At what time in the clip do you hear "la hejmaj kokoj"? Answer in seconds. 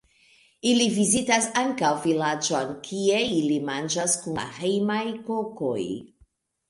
4.43-5.81